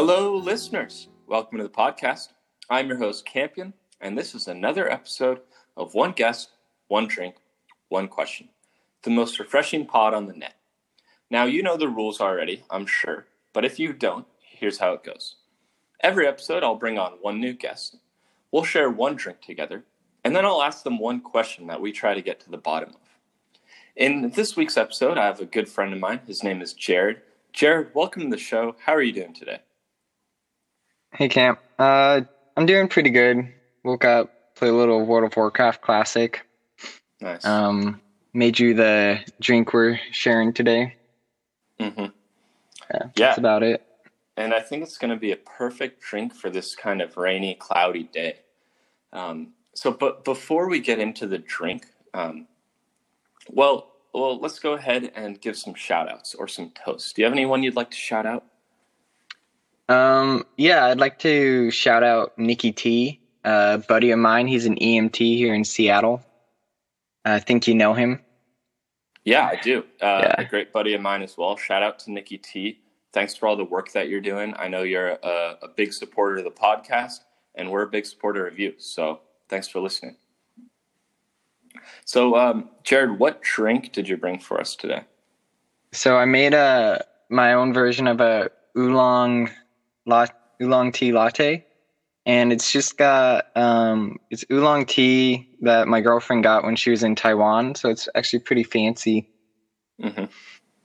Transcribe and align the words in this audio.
Hello, 0.00 0.36
listeners. 0.36 1.08
Welcome 1.26 1.58
to 1.58 1.64
the 1.64 1.70
podcast. 1.70 2.28
I'm 2.70 2.86
your 2.86 2.98
host, 2.98 3.26
Campion, 3.26 3.74
and 4.00 4.16
this 4.16 4.32
is 4.32 4.46
another 4.46 4.88
episode 4.88 5.40
of 5.76 5.92
One 5.92 6.12
Guest, 6.12 6.50
One 6.86 7.08
Drink, 7.08 7.34
One 7.88 8.06
Question, 8.06 8.48
the 9.02 9.10
most 9.10 9.40
refreshing 9.40 9.86
pod 9.86 10.14
on 10.14 10.26
the 10.26 10.34
net. 10.34 10.54
Now, 11.30 11.46
you 11.46 11.64
know 11.64 11.76
the 11.76 11.88
rules 11.88 12.20
already, 12.20 12.62
I'm 12.70 12.86
sure, 12.86 13.26
but 13.52 13.64
if 13.64 13.80
you 13.80 13.92
don't, 13.92 14.24
here's 14.40 14.78
how 14.78 14.92
it 14.92 15.02
goes. 15.02 15.34
Every 15.98 16.28
episode, 16.28 16.62
I'll 16.62 16.76
bring 16.76 16.96
on 16.96 17.14
one 17.20 17.40
new 17.40 17.52
guest. 17.52 17.96
We'll 18.52 18.62
share 18.62 18.90
one 18.90 19.16
drink 19.16 19.40
together, 19.40 19.82
and 20.22 20.36
then 20.36 20.44
I'll 20.44 20.62
ask 20.62 20.84
them 20.84 21.00
one 21.00 21.20
question 21.20 21.66
that 21.66 21.80
we 21.80 21.90
try 21.90 22.14
to 22.14 22.22
get 22.22 22.38
to 22.42 22.50
the 22.52 22.56
bottom 22.56 22.90
of. 22.90 23.00
In 23.96 24.30
this 24.30 24.54
week's 24.54 24.76
episode, 24.76 25.18
I 25.18 25.26
have 25.26 25.40
a 25.40 25.44
good 25.44 25.68
friend 25.68 25.92
of 25.92 25.98
mine. 25.98 26.20
His 26.24 26.44
name 26.44 26.62
is 26.62 26.72
Jared. 26.72 27.20
Jared, 27.52 27.92
welcome 27.96 28.22
to 28.22 28.28
the 28.28 28.38
show. 28.40 28.76
How 28.84 28.94
are 28.94 29.02
you 29.02 29.12
doing 29.12 29.34
today? 29.34 29.58
Hey, 31.12 31.28
Camp. 31.28 31.58
Uh, 31.78 32.22
I'm 32.56 32.66
doing 32.66 32.88
pretty 32.88 33.10
good. 33.10 33.48
Woke 33.84 34.04
up, 34.04 34.54
played 34.54 34.70
a 34.70 34.74
little 34.76 35.04
World 35.04 35.24
of 35.30 35.36
Warcraft 35.36 35.80
Classic. 35.82 36.44
Nice. 37.20 37.44
Um, 37.44 38.00
made 38.32 38.58
you 38.58 38.74
the 38.74 39.20
drink 39.40 39.72
we're 39.72 39.98
sharing 40.12 40.52
today. 40.52 40.96
mm-hmm. 41.80 42.00
Yeah, 42.00 42.08
Yeah. 42.90 43.08
that's 43.16 43.38
about 43.38 43.62
it. 43.62 43.84
and 44.36 44.54
I 44.54 44.60
think 44.60 44.82
it's 44.82 44.98
going 44.98 45.10
to 45.10 45.16
be 45.16 45.32
a 45.32 45.36
perfect 45.36 46.00
drink 46.00 46.34
for 46.34 46.48
this 46.50 46.74
kind 46.74 47.02
of 47.02 47.16
rainy, 47.16 47.54
cloudy 47.54 48.04
day. 48.04 48.36
Um, 49.12 49.52
so, 49.74 49.90
but 49.90 50.24
before 50.24 50.68
we 50.68 50.80
get 50.80 50.98
into 50.98 51.26
the 51.26 51.38
drink, 51.38 51.86
um, 52.14 52.46
well, 53.50 53.92
well, 54.12 54.38
let's 54.38 54.58
go 54.58 54.72
ahead 54.74 55.10
and 55.14 55.40
give 55.40 55.56
some 55.56 55.74
shout 55.74 56.10
outs 56.10 56.34
or 56.34 56.48
some 56.48 56.70
toasts. 56.84 57.12
Do 57.12 57.22
you 57.22 57.26
have 57.26 57.32
anyone 57.32 57.62
you'd 57.62 57.76
like 57.76 57.90
to 57.90 57.96
shout 57.96 58.26
out? 58.26 58.44
Um, 59.88 60.44
yeah, 60.56 60.86
I'd 60.86 60.98
like 60.98 61.18
to 61.20 61.70
shout 61.70 62.02
out 62.02 62.38
Nikki 62.38 62.72
T, 62.72 63.20
a 63.44 63.78
buddy 63.78 64.10
of 64.10 64.18
mine. 64.18 64.46
He's 64.46 64.66
an 64.66 64.76
EMT 64.76 65.16
here 65.16 65.54
in 65.54 65.64
Seattle. 65.64 66.22
I 67.24 67.38
think 67.40 67.66
you 67.66 67.74
know 67.74 67.94
him. 67.94 68.20
Yeah, 69.24 69.46
I 69.46 69.56
do. 69.56 69.80
Uh, 70.00 70.22
Yeah. 70.24 70.34
A 70.38 70.44
great 70.44 70.72
buddy 70.72 70.94
of 70.94 71.00
mine 71.00 71.22
as 71.22 71.36
well. 71.36 71.56
Shout 71.56 71.82
out 71.82 71.98
to 72.00 72.10
Nikki 72.12 72.38
T. 72.38 72.80
Thanks 73.12 73.34
for 73.34 73.46
all 73.48 73.56
the 73.56 73.64
work 73.64 73.92
that 73.92 74.08
you're 74.08 74.20
doing. 74.20 74.54
I 74.58 74.68
know 74.68 74.82
you're 74.82 75.08
a, 75.22 75.56
a 75.62 75.68
big 75.68 75.92
supporter 75.92 76.38
of 76.38 76.44
the 76.44 76.50
podcast, 76.50 77.20
and 77.54 77.70
we're 77.70 77.82
a 77.82 77.88
big 77.88 78.06
supporter 78.06 78.46
of 78.46 78.58
you. 78.58 78.74
So 78.78 79.20
thanks 79.48 79.68
for 79.68 79.80
listening. 79.80 80.16
So, 82.04 82.36
um, 82.36 82.70
Jared, 82.84 83.18
what 83.18 83.42
drink 83.42 83.92
did 83.92 84.08
you 84.08 84.16
bring 84.16 84.38
for 84.38 84.60
us 84.60 84.76
today? 84.76 85.02
So 85.92 86.16
I 86.16 86.24
made 86.26 86.54
a 86.54 87.04
my 87.30 87.54
own 87.54 87.72
version 87.72 88.06
of 88.06 88.20
a 88.20 88.50
oolong 88.76 89.50
la, 90.08 90.26
oolong 90.60 90.90
tea 90.90 91.12
latte, 91.12 91.64
and 92.26 92.52
it's 92.52 92.72
just 92.72 92.98
got 92.98 93.46
um, 93.56 94.18
it's 94.30 94.44
oolong 94.50 94.86
tea 94.86 95.48
that 95.60 95.86
my 95.86 96.00
girlfriend 96.00 96.42
got 96.42 96.64
when 96.64 96.76
she 96.76 96.90
was 96.90 97.02
in 97.02 97.14
Taiwan. 97.14 97.74
So 97.74 97.90
it's 97.90 98.08
actually 98.14 98.40
pretty 98.40 98.64
fancy. 98.64 99.28
hmm 100.00 100.24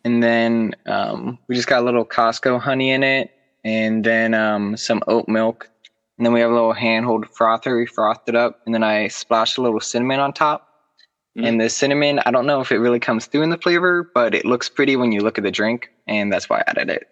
And 0.04 0.22
then 0.22 0.76
um, 0.86 1.40
we 1.48 1.56
just 1.56 1.68
got 1.68 1.82
a 1.82 1.86
little 1.86 2.06
Costco 2.06 2.60
honey 2.60 2.92
in 2.92 3.04
it, 3.04 3.32
and 3.64 4.04
then 4.04 4.34
um, 4.34 4.78
some 4.78 5.02
oat 5.08 5.28
milk, 5.28 5.70
and 6.18 6.26
then 6.26 6.34
we 6.34 6.42
have 6.42 6.52
a 6.52 6.54
little 6.54 6.74
handhold 6.74 7.28
frother. 7.30 7.78
We 7.78 7.88
frothed 7.88 8.28
it 8.28 8.36
up, 8.36 8.60
and 8.66 8.76
then 8.76 8.84
I 8.84 9.08
splashed 9.08 9.58
a 9.58 9.62
little 9.62 9.80
cinnamon 9.80 10.20
on 10.20 10.34
top. 10.34 10.70
Mm. 11.38 11.48
And 11.48 11.62
the 11.62 11.70
cinnamon, 11.70 12.20
I 12.26 12.32
don't 12.32 12.46
know 12.46 12.62
if 12.62 12.72
it 12.72 12.78
really 12.78 13.00
comes 13.00 13.26
through 13.26 13.42
in 13.42 13.50
the 13.50 13.58
flavor, 13.58 14.12
but 14.14 14.36
it 14.36 14.46
looks 14.46 14.70
pretty 14.70 14.96
when 14.96 15.12
you 15.12 15.22
look 15.22 15.40
at 15.40 15.44
the 15.44 15.52
drink, 15.52 15.90
and 16.08 16.32
that's 16.32 16.48
why 16.48 16.60
I 16.60 16.64
added 16.68 16.90
it. 16.90 17.08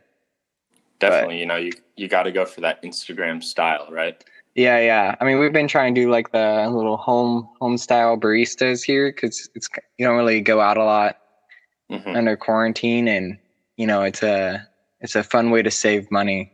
Definitely, 1.01 1.39
you 1.39 1.45
know, 1.45 1.57
you 1.57 1.71
you 1.95 2.07
got 2.07 2.23
to 2.23 2.31
go 2.31 2.45
for 2.45 2.61
that 2.61 2.81
Instagram 2.83 3.43
style, 3.43 3.87
right? 3.91 4.23
Yeah, 4.55 4.79
yeah. 4.79 5.15
I 5.19 5.25
mean, 5.25 5.39
we've 5.39 5.53
been 5.53 5.67
trying 5.67 5.95
to 5.95 6.01
do 6.01 6.09
like 6.11 6.31
the 6.31 6.69
little 6.69 6.97
home 6.97 7.49
home 7.59 7.77
style 7.77 8.17
baristas 8.17 8.83
here 8.83 9.11
because 9.11 9.49
it's 9.55 9.67
you 9.97 10.05
don't 10.05 10.17
really 10.17 10.41
go 10.41 10.59
out 10.61 10.77
a 10.77 10.83
lot 10.83 11.17
hmm 11.89 12.15
under 12.15 12.37
quarantine, 12.37 13.07
and 13.07 13.37
you 13.77 13.87
know 13.87 14.03
it's 14.03 14.23
a 14.23 14.67
it's 14.99 15.15
a 15.15 15.23
fun 15.23 15.51
way 15.51 15.61
to 15.61 15.71
save 15.71 16.09
money. 16.11 16.51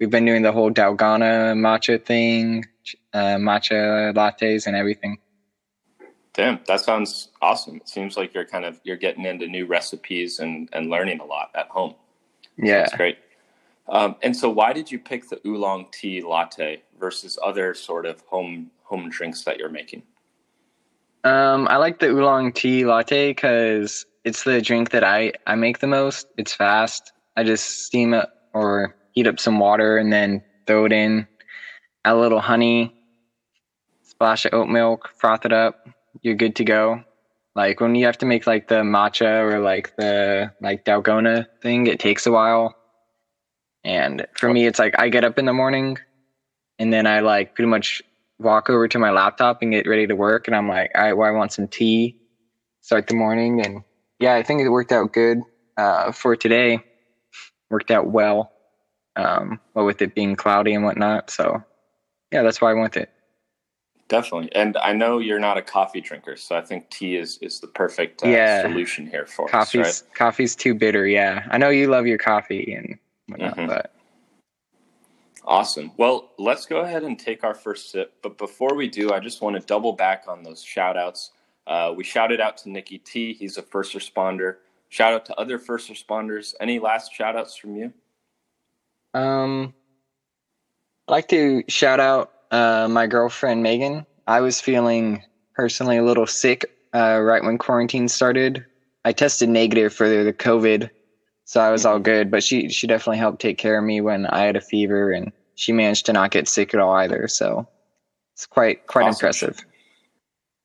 We've 0.00 0.10
been 0.10 0.24
doing 0.24 0.42
the 0.42 0.52
whole 0.52 0.70
Dalgona 0.70 1.54
matcha 1.54 2.04
thing, 2.04 2.64
uh, 3.12 3.36
matcha 3.36 4.12
lattes, 4.14 4.66
and 4.66 4.74
everything. 4.74 5.18
Damn, 6.34 6.60
that 6.66 6.80
sounds 6.80 7.28
awesome. 7.42 7.76
It 7.76 7.88
seems 7.88 8.16
like 8.16 8.32
you're 8.32 8.46
kind 8.46 8.64
of 8.64 8.80
you're 8.84 8.96
getting 8.96 9.26
into 9.26 9.46
new 9.46 9.66
recipes 9.66 10.38
and 10.38 10.68
and 10.72 10.88
learning 10.88 11.20
a 11.20 11.24
lot 11.24 11.50
at 11.54 11.68
home. 11.68 11.94
Yeah. 12.56 12.80
That's 12.80 12.96
great. 12.96 13.18
Um, 13.88 14.16
and 14.22 14.36
so, 14.36 14.48
why 14.48 14.72
did 14.72 14.90
you 14.90 14.98
pick 14.98 15.28
the 15.28 15.40
oolong 15.46 15.86
tea 15.90 16.22
latte 16.22 16.82
versus 16.98 17.38
other 17.42 17.74
sort 17.74 18.06
of 18.06 18.20
home 18.22 18.70
home 18.84 19.10
drinks 19.10 19.42
that 19.44 19.58
you're 19.58 19.68
making? 19.68 20.02
Um, 21.24 21.68
I 21.68 21.76
like 21.76 21.98
the 21.98 22.08
oolong 22.08 22.52
tea 22.52 22.84
latte 22.84 23.30
because 23.30 24.06
it's 24.24 24.44
the 24.44 24.60
drink 24.60 24.90
that 24.90 25.04
I, 25.04 25.32
I 25.46 25.54
make 25.54 25.78
the 25.78 25.86
most. 25.86 26.26
It's 26.36 26.52
fast. 26.52 27.12
I 27.36 27.44
just 27.44 27.84
steam 27.84 28.14
it 28.14 28.28
or 28.52 28.96
heat 29.12 29.26
up 29.26 29.40
some 29.40 29.58
water 29.58 29.96
and 29.96 30.12
then 30.12 30.42
throw 30.66 30.84
it 30.84 30.92
in, 30.92 31.26
add 32.04 32.14
a 32.14 32.16
little 32.16 32.40
honey, 32.40 32.94
splash 34.02 34.44
of 34.44 34.54
oat 34.54 34.68
milk, 34.68 35.10
froth 35.16 35.44
it 35.44 35.52
up. 35.52 35.88
You're 36.22 36.34
good 36.34 36.56
to 36.56 36.64
go. 36.64 37.02
Like 37.54 37.80
when 37.80 37.94
you 37.94 38.06
have 38.06 38.18
to 38.18 38.26
make 38.26 38.46
like 38.46 38.68
the 38.68 38.82
matcha 38.82 39.40
or 39.40 39.58
like 39.60 39.94
the 39.96 40.52
like 40.60 40.84
dalgona 40.84 41.46
thing, 41.60 41.86
it 41.86 42.00
takes 42.00 42.26
a 42.26 42.32
while. 42.32 42.76
And 43.84 44.26
for 44.36 44.52
me, 44.52 44.66
it's 44.66 44.78
like 44.78 44.94
I 44.98 45.08
get 45.08 45.24
up 45.24 45.38
in 45.38 45.44
the 45.46 45.52
morning 45.52 45.98
and 46.78 46.92
then 46.92 47.06
I 47.06 47.20
like 47.20 47.54
pretty 47.54 47.68
much 47.68 48.02
walk 48.38 48.70
over 48.70 48.88
to 48.88 48.98
my 48.98 49.10
laptop 49.10 49.58
and 49.62 49.72
get 49.72 49.86
ready 49.86 50.06
to 50.06 50.16
work. 50.16 50.46
And 50.46 50.56
I'm 50.56 50.68
like, 50.68 50.90
all 50.94 51.02
right, 51.02 51.12
well, 51.12 51.28
I 51.28 51.32
want 51.32 51.52
some 51.52 51.68
tea. 51.68 52.16
Start 52.80 53.06
the 53.06 53.14
morning. 53.14 53.64
And 53.64 53.82
yeah, 54.18 54.34
I 54.34 54.42
think 54.42 54.60
it 54.60 54.68
worked 54.68 54.92
out 54.92 55.12
good 55.12 55.38
uh, 55.76 56.12
for 56.12 56.36
today. 56.36 56.80
Worked 57.70 57.90
out 57.90 58.08
well, 58.08 58.52
um, 59.16 59.60
but 59.74 59.84
with 59.84 60.02
it 60.02 60.14
being 60.14 60.36
cloudy 60.36 60.74
and 60.74 60.84
whatnot. 60.84 61.30
So 61.30 61.62
yeah, 62.30 62.42
that's 62.42 62.60
why 62.60 62.70
I 62.70 62.74
went 62.74 62.94
with 62.94 63.02
it. 63.04 63.08
Definitely, 64.08 64.54
and 64.54 64.76
I 64.76 64.92
know 64.92 65.18
you're 65.20 65.38
not 65.38 65.56
a 65.56 65.62
coffee 65.62 66.02
drinker, 66.02 66.36
so 66.36 66.54
I 66.54 66.60
think 66.60 66.90
tea 66.90 67.16
is 67.16 67.38
is 67.40 67.60
the 67.60 67.66
perfect 67.68 68.22
uh, 68.22 68.28
Yeah. 68.28 68.60
solution 68.60 69.06
here 69.06 69.24
for 69.24 69.48
Coffee's 69.48 69.86
us. 69.86 70.04
coffee's 70.14 70.54
too 70.54 70.74
bitter. 70.74 71.06
Yeah, 71.06 71.46
I 71.50 71.56
know 71.56 71.70
you 71.70 71.86
love 71.88 72.06
your 72.06 72.18
coffee 72.18 72.74
and 72.74 72.98
whatnot, 73.32 73.56
Mhm. 73.56 73.66
but 73.68 73.92
Awesome. 75.44 75.90
Well, 75.96 76.30
let's 76.38 76.66
go 76.66 76.82
ahead 76.82 77.02
and 77.02 77.18
take 77.18 77.42
our 77.42 77.54
first 77.54 77.90
sip. 77.90 78.14
But 78.22 78.38
before 78.38 78.74
we 78.76 78.88
do, 78.88 79.12
I 79.12 79.18
just 79.18 79.42
want 79.42 79.56
to 79.56 79.66
double 79.66 79.92
back 79.92 80.24
on 80.28 80.44
those 80.44 80.62
shout 80.62 80.96
outs. 80.96 81.32
Uh, 81.66 81.92
we 81.96 82.04
shouted 82.04 82.40
out 82.40 82.56
to 82.58 82.70
Nikki 82.70 82.98
T. 82.98 83.32
He's 83.32 83.56
a 83.56 83.62
first 83.62 83.92
responder. 83.94 84.58
Shout 84.88 85.12
out 85.12 85.26
to 85.26 85.34
other 85.40 85.58
first 85.58 85.90
responders. 85.90 86.54
Any 86.60 86.78
last 86.78 87.12
shout 87.12 87.34
outs 87.36 87.56
from 87.56 87.76
you? 87.76 87.92
Um, 89.14 89.74
I'd 91.08 91.12
like 91.12 91.28
to 91.28 91.64
shout 91.68 91.98
out 91.98 92.32
uh, 92.52 92.86
my 92.88 93.06
girlfriend 93.08 93.62
Megan. 93.64 94.06
I 94.28 94.40
was 94.42 94.60
feeling 94.60 95.24
personally 95.54 95.96
a 95.96 96.04
little 96.04 96.26
sick 96.26 96.66
uh, 96.94 97.18
right 97.20 97.42
when 97.42 97.58
quarantine 97.58 98.06
started. 98.06 98.64
I 99.04 99.12
tested 99.12 99.48
negative 99.48 99.92
for 99.92 100.08
the 100.08 100.32
COVID, 100.32 100.88
so 101.52 101.60
I 101.60 101.70
was 101.70 101.84
all 101.84 101.98
good. 101.98 102.30
But 102.30 102.42
she 102.42 102.70
she 102.70 102.86
definitely 102.86 103.18
helped 103.18 103.42
take 103.42 103.58
care 103.58 103.76
of 103.78 103.84
me 103.84 104.00
when 104.00 104.24
I 104.24 104.40
had 104.40 104.56
a 104.56 104.60
fever, 104.62 105.12
and 105.12 105.32
she 105.54 105.70
managed 105.70 106.06
to 106.06 106.14
not 106.14 106.30
get 106.30 106.48
sick 106.48 106.72
at 106.72 106.80
all 106.80 106.94
either. 106.94 107.28
So 107.28 107.68
it's 108.32 108.46
quite 108.46 108.86
quite 108.86 109.02
Awesome. 109.02 109.26
impressive. 109.26 109.60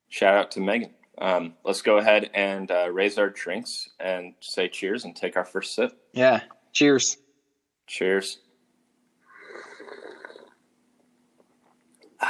Shout 0.07 0.34
out 0.34 0.51
to 0.51 0.62
Megan. 0.62 0.94
Um, 1.18 1.56
let's 1.66 1.81
go 1.81 1.98
ahead 1.98 2.30
and 2.34 2.72
uh, 2.72 2.89
raise 2.89 3.18
our 3.18 3.30
drinks 3.30 3.89
and 4.00 4.36
say 4.39 4.69
cheers 4.69 5.04
and 5.04 5.13
take 5.13 5.36
our 5.36 5.44
first 5.44 5.75
sip. 5.75 5.92
Yeah. 6.13 6.39
Cheers. 6.72 7.18
Cheers. 7.88 8.40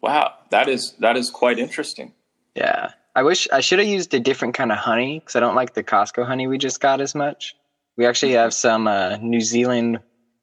Wow, 0.00 0.34
that 0.50 0.68
is 0.68 0.92
that 1.00 1.16
is 1.16 1.28
quite 1.28 1.58
interesting. 1.58 2.14
Yeah. 2.54 2.92
I 3.18 3.22
wish 3.22 3.48
I 3.50 3.58
should 3.58 3.80
have 3.80 3.88
used 3.88 4.14
a 4.14 4.20
different 4.20 4.54
kind 4.54 4.70
of 4.70 4.78
honey 4.78 5.18
because 5.18 5.34
I 5.34 5.40
don't 5.40 5.56
like 5.56 5.74
the 5.74 5.82
Costco 5.82 6.24
honey 6.24 6.46
we 6.46 6.56
just 6.56 6.78
got 6.78 7.00
as 7.00 7.16
much. 7.16 7.56
We 7.96 8.06
actually 8.06 8.34
have 8.34 8.54
some 8.54 8.86
uh, 8.86 9.16
New 9.16 9.40
Zealand 9.40 9.98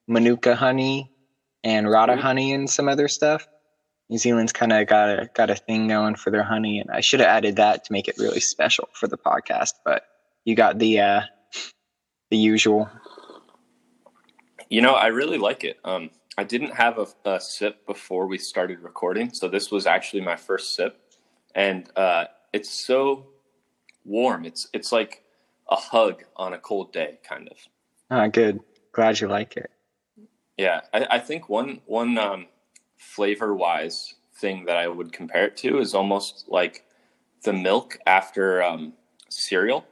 Manuka 0.10 0.58
honey 0.58 1.10
and 1.64 1.90
Rata 1.90 2.18
Ooh. 2.18 2.22
honey 2.22 2.52
and 2.52 2.70
some 2.70 2.90
other 2.90 3.08
stuff. 3.08 3.48
New 4.10 4.18
Zealand's 4.18 4.52
kind 4.52 4.74
of 4.74 4.88
got 4.88 5.08
a 5.08 5.30
got 5.34 5.50
a 5.50 5.56
thing 5.56 5.88
going 5.88 6.16
for 6.16 6.32
their 6.32 6.44
honey, 6.44 6.80
and 6.80 6.92
I 6.92 7.00
should 7.00 7.22
have 7.22 7.30
added 7.30 7.56
that 7.56 7.86
to 7.86 7.94
make 7.94 8.10
it 8.10 8.16
really 8.18 8.42
special 8.42 8.90
for 8.92 9.08
the 9.08 9.18
podcast. 9.18 9.72
But 9.86 10.04
you 10.44 10.54
got 10.54 10.78
the 10.78 11.00
uh, 11.00 11.22
the 12.30 12.38
usual. 12.38 12.90
You 14.68 14.82
know, 14.82 14.96
I 14.96 15.08
really 15.08 15.38
like 15.38 15.64
it. 15.64 15.80
Um, 15.86 16.10
I 16.38 16.44
didn't 16.44 16.76
have 16.76 16.98
a, 16.98 17.08
a 17.24 17.40
sip 17.40 17.86
before 17.86 18.28
we 18.28 18.38
started 18.38 18.82
recording, 18.82 19.34
so 19.34 19.48
this 19.48 19.72
was 19.72 19.86
actually 19.88 20.24
my 20.24 20.36
first 20.36 20.76
sip, 20.76 21.00
and 21.56 21.90
uh, 21.96 22.26
it's 22.56 22.70
so 22.70 23.28
warm. 24.06 24.46
It's 24.46 24.68
it's 24.72 24.94
like 24.94 25.24
a 25.70 25.76
hug 25.76 26.24
on 26.38 26.54
a 26.54 26.58
cold 26.58 26.94
day, 26.94 27.20
kind 27.28 27.50
of. 27.50 27.58
Ah, 28.10 28.28
good. 28.28 28.62
glad 28.94 29.20
you 29.20 29.28
like 29.28 29.58
it. 29.58 29.70
Yeah, 30.58 30.82
I, 30.94 31.06
I 31.12 31.20
think 31.20 31.50
one 31.50 31.82
one 31.86 32.18
um, 32.18 32.48
flavor 32.98 33.54
wise 33.54 34.16
thing 34.38 34.66
that 34.66 34.78
I 34.78 34.88
would 34.88 35.12
compare 35.12 35.46
it 35.48 35.58
to 35.58 35.80
is 35.80 35.94
almost 35.94 36.46
like 36.48 36.86
the 37.44 37.52
milk 37.52 37.98
after 38.08 38.64
um, 38.64 38.94
cereal, 39.30 39.86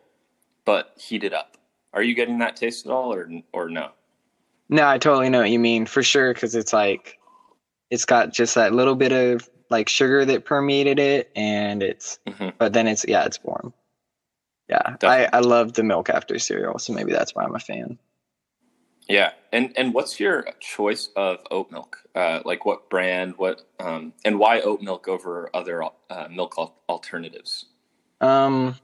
but 0.64 0.94
heated 0.98 1.34
up. 1.34 1.58
Are 1.94 2.02
you 2.02 2.16
getting 2.16 2.40
that 2.40 2.56
taste 2.56 2.86
at 2.86 2.94
all, 2.94 3.14
or 3.14 3.30
or 3.52 3.70
no? 3.70 3.90
No, 4.70 4.88
I 4.88 4.98
totally 4.98 5.30
know 5.30 5.40
what 5.40 5.50
you 5.50 5.60
mean 5.60 5.86
for 5.86 6.02
sure 6.02 6.34
because 6.34 6.56
it's 6.56 6.72
like 6.72 7.20
it's 7.90 8.06
got 8.06 8.32
just 8.32 8.56
that 8.56 8.74
little 8.74 8.96
bit 8.96 9.12
of 9.12 9.50
like 9.70 9.90
sugar 9.90 10.26
that 10.26 10.46
permeated 10.46 11.00
it, 11.00 11.32
and 11.36 11.84
it's 11.84 12.20
hmm 12.28 12.50
but 12.58 12.74
then 12.74 12.88
it's 12.88 13.06
yeah, 13.08 13.26
it's 13.26 13.44
warm. 13.44 13.74
Yeah, 14.70 14.82
I 14.86 14.92
Definitely. 14.98 15.28
I 15.34 15.40
love 15.40 15.74
the 15.74 15.84
milk 15.84 16.10
after 16.10 16.40
cereal, 16.40 16.80
so 16.80 16.94
maybe 16.94 17.12
that's 17.12 17.36
why 17.36 17.44
I'm 17.44 17.56
a 17.56 17.60
fan. 17.60 17.98
Yeah, 19.08 19.32
and 19.52 19.74
and 19.78 19.94
what's 19.94 20.20
your 20.20 20.46
choice 20.60 21.10
of 21.16 21.40
oat 21.52 21.72
milk? 21.72 21.98
Uh, 22.16 22.40
like 22.46 22.66
what 22.66 22.90
brand? 22.90 23.34
What 23.38 23.62
um, 23.80 24.14
and 24.24 24.40
why 24.40 24.62
oat 24.62 24.82
milk 24.82 25.08
over 25.08 25.50
other 25.54 25.84
uh, 25.84 26.28
milk 26.32 26.56
al- 26.58 26.76
alternatives? 26.88 27.66
Um, 28.22 28.76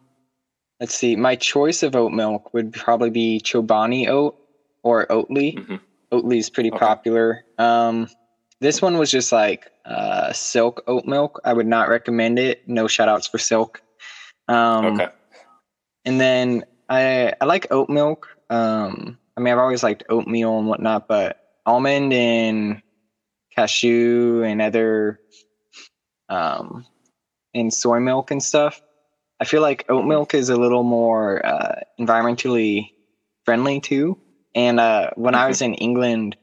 let's 0.80 0.94
see. 0.94 1.16
My 1.16 1.36
choice 1.36 1.84
of 1.84 1.96
oat 1.96 2.12
milk 2.12 2.54
would 2.54 2.74
probably 2.74 3.10
be 3.10 3.40
Chobani 3.40 4.08
oat 4.10 4.38
or 4.84 5.06
Oatly. 5.08 5.66
hmm 5.66 5.76
is 6.32 6.50
pretty 6.50 6.72
Okay. 6.72 6.80
popular. 6.80 7.46
Um, 7.58 8.10
this 8.62 8.82
one 8.82 8.98
was 8.98 9.12
just 9.12 9.32
like 9.32 9.70
uh, 9.86 10.32
Silk 10.34 10.82
oat 10.88 11.06
milk. 11.06 11.40
I 11.44 11.54
would 11.54 11.68
not 11.68 11.90
recommend 11.90 12.40
it. 12.40 12.60
No 12.66 12.88
shout 12.88 13.10
outs 13.10 13.28
for 13.28 13.38
Silk. 13.38 13.82
Um, 14.48 14.86
okay. 14.88 15.08
And 16.06 16.20
then 16.20 16.64
I 16.90 17.34
I 17.40 17.46
like 17.46 17.68
oat 17.72 17.90
milk. 17.90 18.28
Um, 18.50 19.18
I 19.38 19.42
mean, 19.42 19.54
I've 19.54 19.60
always 19.60 19.84
liked 19.84 20.04
oatmeal 20.10 20.58
and 20.60 20.68
whatnot, 20.68 21.06
but 21.08 21.38
almond 21.66 22.14
and 22.14 22.82
cashew 23.56 24.44
and 24.44 24.62
other 24.62 25.20
um, 26.30 26.86
and 27.54 27.74
soy 27.74 28.00
milk 28.00 28.32
and 28.32 28.42
stuff. 28.44 28.82
I 29.40 29.46
feel 29.46 29.62
like 29.62 29.86
oat 29.90 30.06
milk 30.06 30.34
is 30.34 30.50
a 30.50 30.56
little 30.58 30.84
more 30.84 31.46
uh, 31.46 31.76
environmentally 32.00 32.90
friendly 33.46 33.80
too. 33.82 34.18
And 34.56 34.80
uh, 34.80 35.12
when 35.16 35.36
I 35.36 35.46
Mhm. 35.46 35.48
was 35.50 35.62
in 35.62 35.74
England 35.76 36.36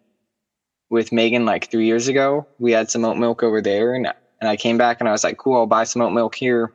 with 0.90 1.12
Megan 1.12 1.44
like 1.44 1.70
three 1.70 1.86
years 1.86 2.08
ago, 2.08 2.46
we 2.58 2.72
had 2.72 2.90
some 2.90 3.04
oat 3.04 3.16
milk 3.16 3.42
over 3.42 3.60
there, 3.60 3.94
and 3.94 4.12
and 4.40 4.48
I 4.48 4.56
came 4.56 4.76
back 4.78 5.00
and 5.00 5.08
I 5.08 5.12
was 5.12 5.24
like, 5.24 5.38
cool, 5.38 5.56
I'll 5.56 5.66
buy 5.66 5.84
some 5.84 6.02
oat 6.02 6.12
milk 6.12 6.34
here. 6.34 6.72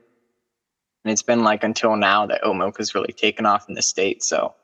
And 1.03 1.11
it's 1.11 1.23
been 1.23 1.43
like 1.43 1.63
until 1.63 1.95
now 1.95 2.25
that 2.27 2.43
oat 2.43 2.55
milk 2.55 2.77
has 2.77 2.95
really 2.95 3.13
taken 3.13 3.45
off 3.45 3.69
in 3.69 3.75
the 3.75 3.81
state. 3.81 4.23
So 4.23 4.55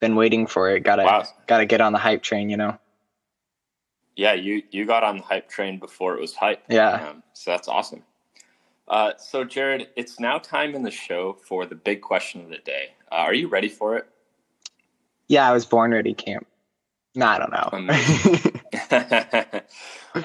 been 0.00 0.16
waiting 0.16 0.46
for 0.46 0.70
it. 0.70 0.80
Gotta 0.80 1.02
Wow. 1.04 1.24
gotta 1.46 1.66
get 1.66 1.80
on 1.80 1.92
the 1.92 1.98
hype 1.98 2.22
train, 2.22 2.48
you 2.48 2.56
know. 2.56 2.78
Yeah, 4.16 4.34
you 4.34 4.62
you 4.70 4.86
got 4.86 5.04
on 5.04 5.18
the 5.18 5.22
hype 5.22 5.48
train 5.48 5.78
before 5.78 6.14
it 6.14 6.20
was 6.20 6.34
hype. 6.34 6.62
Yeah. 6.68 7.08
Um, 7.08 7.22
so 7.32 7.50
that's 7.50 7.68
awesome. 7.68 8.02
Uh, 8.88 9.12
so 9.18 9.44
Jared, 9.44 9.88
it's 9.94 10.18
now 10.18 10.38
time 10.38 10.74
in 10.74 10.82
the 10.82 10.90
show 10.90 11.38
for 11.46 11.64
the 11.64 11.76
big 11.76 12.00
question 12.00 12.42
of 12.42 12.48
the 12.48 12.58
day. 12.58 12.94
Uh, 13.10 13.16
are 13.16 13.34
you 13.34 13.46
ready 13.46 13.68
for 13.68 13.96
it? 13.96 14.06
Yeah, 15.28 15.48
I 15.48 15.52
was 15.52 15.64
born 15.64 15.92
ready 15.92 16.12
camp. 16.12 16.46
No, 17.14 17.26
I 17.26 17.38
don't 17.38 17.52
know. 17.52 18.50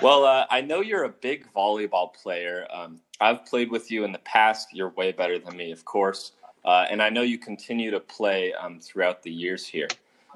Well, 0.02 0.26
uh, 0.26 0.46
I 0.50 0.62
know 0.62 0.82
you're 0.82 1.04
a 1.04 1.10
big 1.10 1.48
volleyball 1.54 2.12
player. 2.12 2.68
Um, 2.74 3.02
I've 3.22 3.46
played 3.46 3.70
with 3.70 3.92
you 3.92 4.04
in 4.04 4.12
the 4.12 4.20
past. 4.20 4.70
You're 4.74 4.90
way 4.90 5.12
better 5.12 5.38
than 5.38 5.56
me, 5.56 5.72
of 5.72 5.86
course. 5.86 6.32
Uh, 6.64 6.86
and 6.90 7.04
I 7.04 7.10
know 7.10 7.22
you 7.22 7.38
continue 7.38 7.92
to 7.92 8.00
play 8.00 8.52
um, 8.54 8.80
throughout 8.80 9.22
the 9.22 9.32
years 9.32 9.68
here. 9.68 9.88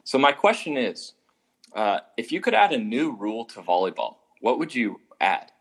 So, 0.03 0.19
my 0.19 0.31
question 0.31 0.77
is 0.77 1.13
uh, 1.73 2.01
if 2.17 2.31
you 2.31 2.41
could 2.41 2.53
add 2.53 2.73
a 2.73 2.77
new 2.77 3.15
rule 3.15 3.45
to 3.45 3.61
volleyball, 3.61 4.17
what 4.39 4.59
would 4.59 4.73
you 4.73 5.01
add? 5.19 5.51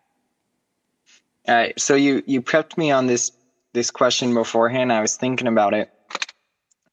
Right. 1.47 1.79
So 1.81 1.95
you 1.95 2.23
you 2.27 2.43
prepped 2.43 2.77
me 2.77 2.91
on 2.91 3.07
this 3.07 3.33
this 3.73 3.91
question 3.91 4.35
beforehand. 4.35 4.93
I 4.93 5.01
was 5.01 5.17
thinking 5.17 5.47
about 5.47 5.73
it, 5.73 5.91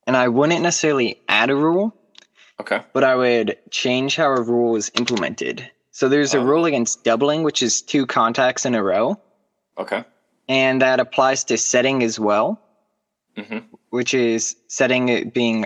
and 0.07 0.15
I 0.15 0.29
wouldn't 0.29 0.61
necessarily 0.61 1.21
add 1.27 1.49
a 1.49 1.55
rule, 1.55 1.93
Okay. 2.59 2.81
but 2.93 3.03
I 3.03 3.15
would 3.15 3.55
change 3.71 4.15
how 4.15 4.27
a 4.29 4.41
rule 4.41 4.75
is 4.75 4.89
implemented. 4.95 5.69
So 5.91 6.09
there's 6.09 6.33
a 6.33 6.39
rule 6.39 6.65
against 6.65 7.03
doubling, 7.03 7.43
which 7.43 7.61
is 7.61 7.81
two 7.81 8.05
contacts 8.05 8.65
in 8.65 8.75
a 8.75 8.83
row, 8.83 9.15
Okay. 9.77 10.03
and 10.47 10.81
that 10.81 10.99
applies 10.99 11.43
to 11.45 11.57
setting 11.57 12.03
as 12.03 12.19
well, 12.19 12.59
hmm 13.37 13.59
which 13.89 14.13
is 14.13 14.55
setting 14.67 15.09
it 15.09 15.33
being 15.33 15.65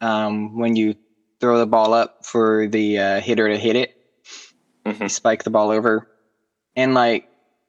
um, 0.00 0.56
when 0.56 0.76
you 0.76 0.94
throw 1.40 1.58
the 1.58 1.66
ball 1.66 1.92
up 1.94 2.12
for 2.22 2.68
the 2.68 2.98
uh, 2.98 3.20
hitter 3.20 3.48
to 3.48 3.58
hit 3.58 3.76
it. 3.76 3.90
hmm 4.86 5.02
you 5.02 5.08
spike 5.08 5.42
the 5.44 5.50
ball 5.50 5.70
over. 5.70 6.06
And 6.76 6.94
like 6.94 7.24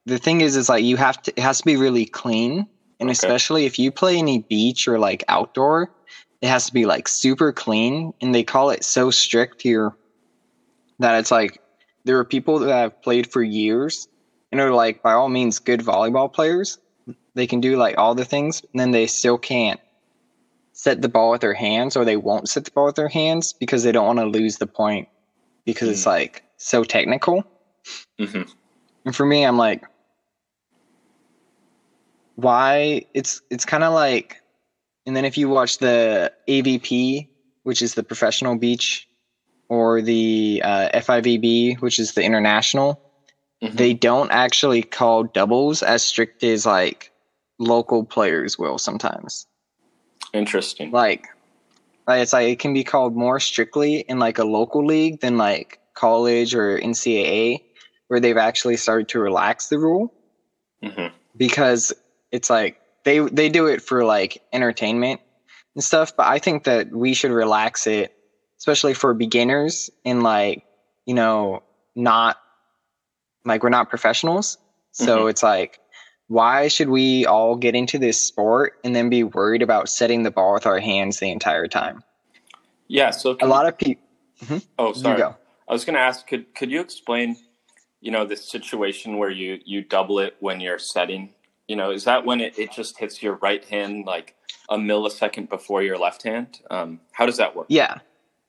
the 0.06 0.18
thing 0.18 0.40
is 0.40 0.56
is 0.56 0.68
like 0.68 0.84
you 0.84 0.96
have 0.96 1.20
to 1.22 1.32
it 1.36 1.42
has 1.42 1.58
to 1.58 1.64
be 1.64 1.76
really 1.76 2.06
clean. 2.06 2.66
And 3.00 3.10
Okay. 3.10 3.12
especially 3.12 3.66
if 3.66 3.78
you 3.78 3.92
play 3.92 4.18
any 4.18 4.44
beach 4.48 4.88
or 4.88 4.98
like 4.98 5.24
outdoor, 5.28 5.88
it 6.46 6.50
has 6.50 6.66
to 6.66 6.72
be 6.72 6.86
like 6.86 7.08
super 7.08 7.52
clean. 7.52 8.12
And 8.20 8.32
they 8.32 8.44
call 8.44 8.70
it 8.70 8.84
so 8.84 9.10
strict 9.10 9.62
here 9.62 9.90
that 11.00 11.18
it's 11.18 11.32
like 11.32 11.58
there 12.04 12.18
are 12.18 12.24
people 12.24 12.60
that 12.60 12.72
have 12.72 13.02
played 13.02 13.32
for 13.32 13.42
years 13.42 14.06
and 14.52 14.60
are 14.60 14.70
like 14.70 15.02
by 15.02 15.12
all 15.12 15.28
means 15.28 15.58
good 15.58 15.80
volleyball 15.80 16.32
players. 16.32 16.78
They 17.34 17.48
can 17.48 17.60
do 17.60 17.76
like 17.76 17.98
all 17.98 18.14
the 18.14 18.24
things, 18.24 18.62
and 18.72 18.80
then 18.80 18.92
they 18.92 19.08
still 19.08 19.38
can't 19.38 19.80
set 20.72 21.02
the 21.02 21.08
ball 21.08 21.32
with 21.32 21.40
their 21.40 21.54
hands 21.54 21.96
or 21.96 22.04
they 22.04 22.16
won't 22.16 22.48
set 22.48 22.64
the 22.64 22.70
ball 22.70 22.86
with 22.86 22.94
their 22.94 23.08
hands 23.08 23.52
because 23.58 23.82
they 23.82 23.90
don't 23.90 24.06
want 24.06 24.20
to 24.20 24.26
lose 24.26 24.58
the 24.58 24.66
point 24.68 25.08
because 25.64 25.88
it's 25.88 26.04
Hmm. 26.04 26.10
like 26.10 26.44
so 26.58 26.84
technical. 26.84 27.42
hmm 28.20 28.42
And 29.04 29.16
for 29.16 29.26
me, 29.26 29.44
I'm 29.44 29.58
like, 29.58 29.82
why? 32.36 33.02
It's 33.14 33.40
it's 33.50 33.64
kind 33.64 33.82
of 33.82 33.92
like, 33.92 34.36
and 35.06 35.16
then 35.16 35.24
if 35.24 35.38
you 35.38 35.48
watch 35.48 35.78
the 35.78 36.32
AVP, 36.48 37.28
which 37.62 37.80
is 37.82 37.94
the 37.94 38.02
professional 38.02 38.56
beach, 38.56 39.08
or 39.68 40.02
the 40.02 40.60
uh, 40.64 40.88
FIVB, 40.94 41.80
which 41.80 41.98
is 41.98 42.12
the 42.12 42.22
international, 42.22 43.00
Mhm. 43.62 43.76
they 43.76 43.94
don't 43.94 44.30
actually 44.30 44.82
call 44.82 45.24
doubles 45.24 45.82
as 45.82 46.04
strict 46.04 46.44
as 46.44 46.66
like 46.66 47.10
local 47.58 48.04
players 48.04 48.58
will 48.58 48.78
sometimes. 48.78 49.46
Interesting. 50.34 50.90
Like, 50.90 51.26
like 52.06 52.22
it's 52.22 52.32
like 52.32 52.48
it 52.48 52.58
can 52.58 52.74
be 52.74 52.84
called 52.84 53.16
more 53.16 53.40
strictly 53.40 54.00
in 54.00 54.18
like 54.18 54.38
a 54.38 54.44
local 54.44 54.84
league 54.84 55.20
than 55.20 55.38
like 55.38 55.80
college 55.94 56.54
or 56.54 56.78
NCAA, 56.78 57.60
where 58.08 58.20
they've 58.20 58.36
actually 58.36 58.76
started 58.76 59.08
to 59.08 59.18
relax 59.20 59.68
the 59.68 59.78
rule 59.78 60.12
hmm 60.82 61.06
because 61.36 61.92
it's 62.32 62.48
like 62.50 62.76
they 63.06 63.20
they 63.20 63.48
do 63.48 63.66
it 63.68 63.80
for 63.80 64.04
like 64.04 64.42
entertainment 64.52 65.20
and 65.76 65.82
stuff. 65.82 66.14
But 66.16 66.26
I 66.26 66.40
think 66.40 66.64
that 66.64 66.90
we 66.90 67.14
should 67.14 67.30
relax 67.30 67.86
it, 67.86 68.12
especially 68.58 68.92
for 68.94 69.14
beginners 69.14 69.88
and 70.04 70.22
like 70.24 70.64
you 71.06 71.14
know 71.14 71.62
not 71.94 72.36
like 73.44 73.62
we're 73.62 73.70
not 73.70 73.88
professionals. 73.88 74.58
So 74.90 75.24
Mhm. 75.24 75.30
it's 75.30 75.42
like 75.42 75.78
why 76.28 76.66
should 76.66 76.90
we 76.90 77.24
all 77.24 77.54
get 77.54 77.76
into 77.76 77.96
this 77.98 78.20
sport 78.20 78.72
and 78.82 78.96
then 78.96 79.08
be 79.08 79.22
worried 79.22 79.62
about 79.62 79.88
setting 79.88 80.24
the 80.24 80.32
ball 80.32 80.54
with 80.54 80.66
our 80.66 80.80
hands 80.80 81.20
the 81.20 81.30
entire 81.30 81.68
time? 81.68 82.02
Yeah. 82.88 83.10
So 83.10 83.36
A 83.40 83.46
lot 83.46 83.66
of 83.66 83.78
people. 83.78 84.02
Oh, 84.76 84.88
You 84.88 84.94
sorry. 84.94 85.22
I 85.22 85.72
was 85.72 85.84
going 85.84 85.94
to 85.94 86.00
ask 86.00 86.26
could 86.26 86.52
could 86.56 86.72
you 86.72 86.80
explain, 86.80 87.36
you 88.00 88.10
know, 88.10 88.24
this 88.26 88.44
situation 88.44 89.16
where 89.18 89.30
you 89.30 89.60
you 89.64 89.82
double 89.82 90.18
it 90.18 90.34
when 90.40 90.58
you're 90.58 90.80
setting? 90.80 91.35
You 91.68 91.76
know, 91.76 91.90
is 91.90 92.04
that 92.04 92.24
when 92.24 92.40
it, 92.40 92.58
it 92.58 92.72
just 92.72 92.98
hits 92.98 93.22
your 93.22 93.34
right 93.36 93.64
hand 93.64 94.06
like 94.06 94.34
a 94.68 94.76
millisecond 94.76 95.48
before 95.48 95.82
your 95.82 95.98
left 95.98 96.22
hand? 96.22 96.60
Um, 96.70 97.00
how 97.12 97.26
does 97.26 97.36
that 97.38 97.56
work? 97.56 97.66
Yeah. 97.68 97.98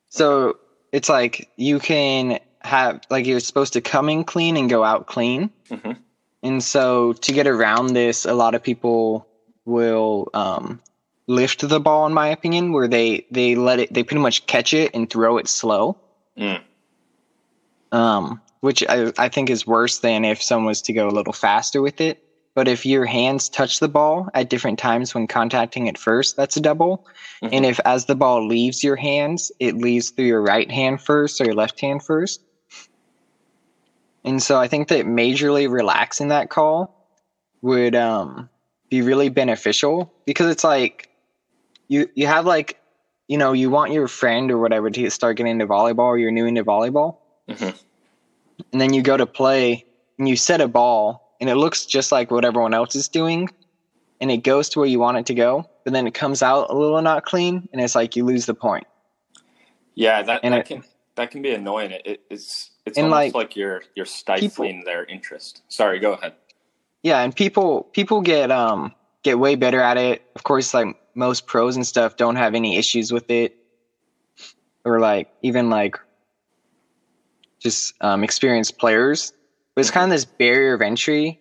So 0.10 0.58
it's 0.92 1.10
like 1.10 1.50
you 1.56 1.80
can 1.80 2.40
have 2.62 3.02
like 3.10 3.26
you're 3.26 3.40
supposed 3.40 3.74
to 3.74 3.82
come 3.82 4.10
in 4.10 4.24
clean 4.24 4.58
and 4.58 4.70
go 4.70 4.84
out 4.84 5.08
clean. 5.08 5.50
hmm 5.70 5.94
And 6.44 6.64
so 6.64 7.14
to 7.14 7.32
get 7.34 7.48
around 7.48 7.94
this, 7.94 8.26
a 8.26 8.34
lot 8.34 8.54
of 8.56 8.62
people 8.62 9.28
will 9.66 10.30
um, 10.34 10.80
lift 11.28 11.68
the 11.68 11.80
ball, 11.80 12.06
in 12.06 12.14
my 12.14 12.28
opinion, 12.30 12.72
where 12.72 12.88
they 12.88 13.26
they 13.32 13.56
let 13.56 13.80
it, 13.80 13.94
they 13.94 14.04
pretty 14.04 14.22
much 14.22 14.46
catch 14.46 14.74
it 14.74 14.92
and 14.94 15.10
throw 15.10 15.38
it 15.38 15.48
slow, 15.48 15.98
Mm. 16.38 16.62
um, 17.92 18.42
which 18.62 18.84
I, 18.88 19.12
I 19.18 19.30
think 19.30 19.50
is 19.50 19.66
worse 19.66 20.00
than 20.00 20.24
if 20.24 20.42
someone 20.42 20.68
was 20.68 20.82
to 20.84 20.94
go 20.94 21.08
a 21.08 21.12
little 21.12 21.34
faster 21.34 21.82
with 21.82 22.00
it. 22.00 22.24
But 22.58 22.68
if 22.68 22.88
your 22.88 23.06
hands 23.06 23.50
touch 23.50 23.80
the 23.80 23.88
ball 23.88 24.30
at 24.34 24.50
different 24.50 24.80
times 24.80 25.14
when 25.14 25.28
contacting 25.28 25.86
it 25.86 25.96
first, 25.96 26.36
that's 26.36 26.58
a 26.58 26.60
double. 26.60 27.04
Mhm. 27.44 27.50
And 27.52 27.66
if 27.68 27.80
as 27.86 28.06
the 28.06 28.16
ball 28.16 28.48
leaves 28.48 28.84
your 28.84 28.96
hands, 28.96 29.52
it 29.60 29.78
leaves 29.78 30.10
through 30.10 30.26
your 30.26 30.42
right 30.42 30.72
hand 30.72 31.00
first 31.00 31.40
or 31.40 31.46
your 31.46 31.54
left 31.54 31.80
hand 31.80 32.02
first. 32.02 32.42
And 34.24 34.42
so 34.42 34.60
I 34.60 34.68
think 34.68 34.88
that 34.88 35.06
majorly 35.06 35.70
relaxing 35.70 36.30
that 36.30 36.50
call 36.50 36.96
would 37.62 37.94
um, 37.94 38.50
be 38.90 39.04
really 39.04 39.30
beneficial 39.30 40.12
because 40.26 40.48
it's 40.48 40.64
like 40.64 41.10
you 41.90 42.10
you 42.16 42.26
have 42.26 42.48
like 42.48 42.80
you 43.28 43.38
know, 43.38 43.54
you 43.54 43.70
want 43.70 43.92
your 43.92 44.08
friend 44.08 44.50
or 44.50 44.58
whatever 44.58 44.90
to 44.90 45.10
start 45.12 45.38
getting 45.38 45.52
into 45.52 45.68
volleyball 45.68 46.06
or 46.06 46.18
you're 46.18 46.32
new 46.32 46.48
into 46.48 46.64
volleyball. 46.64 47.18
Mhm. 47.48 47.80
And 48.72 48.82
then 48.82 48.96
you 48.96 49.04
go 49.04 49.16
to 49.16 49.28
play 49.28 49.86
and 50.18 50.28
you 50.28 50.36
set 50.36 50.60
a 50.60 50.68
ball 50.68 51.27
and 51.40 51.50
it 51.50 51.56
looks 51.56 51.86
just 51.86 52.12
like 52.12 52.32
what 52.32 52.46
everyone 52.46 52.74
else 52.74 52.96
is 52.96 53.08
doing 53.08 53.50
and 54.20 54.32
it 54.32 54.38
goes 54.38 54.70
to 54.70 54.80
where 54.80 54.88
you 54.88 55.00
want 55.00 55.18
it 55.18 55.26
to 55.28 55.34
go, 55.36 55.70
but 55.84 55.94
then 55.94 56.08
it 56.08 56.14
comes 56.14 56.42
out 56.42 56.70
a 56.70 56.74
little 56.76 57.02
not 57.02 57.24
clean 57.26 57.68
and 57.72 57.82
it's 57.82 57.96
like 57.96 58.16
you 58.16 58.26
lose 58.26 58.46
the 58.46 58.54
point. 58.54 58.86
Yeah, 59.96 60.22
that, 60.24 60.42
And 60.44 60.54
that 60.54 60.62
it- 60.62 60.66
can 60.68 60.84
that 61.16 61.32
can 61.32 61.42
be 61.42 61.52
annoying. 61.52 61.92
It, 61.92 62.02
it, 62.06 62.22
it's 62.30 62.70
it's 62.86 62.98
almost 63.00 63.12
like, 63.12 63.34
like, 63.34 63.56
you're 63.56 63.82
you're 63.96 64.06
stifling 64.06 64.84
their 64.86 65.04
interest. 65.06 65.64
Sorry, 65.68 66.00
go 66.00 66.14
ahead. 66.14 66.34
Yeah, 67.02 67.22
and 67.22 67.36
people 67.36 67.84
people 67.94 68.22
get 68.22 68.52
um 68.52 68.94
get 69.24 69.40
way 69.40 69.56
better 69.56 69.82
at 69.82 69.98
it. 69.98 70.22
Of 70.36 70.44
course, 70.44 70.74
like 70.76 70.96
most 71.16 71.48
pros 71.48 71.76
and 71.76 71.86
stuff 71.88 72.18
don't 72.18 72.36
have 72.36 72.54
any 72.54 72.78
issues 72.78 73.12
with 73.12 73.30
it, 73.32 73.56
or 74.86 75.00
like 75.00 75.30
even 75.42 75.72
like 75.72 75.98
just 77.60 77.94
um, 78.02 78.24
experienced 78.24 78.78
players. 78.78 79.34
But 79.78 79.82
it's 79.82 79.92
kind 79.92 80.06
of 80.06 80.10
this 80.10 80.26
barrier 80.26 80.74
of 80.74 80.82
entry 80.82 81.40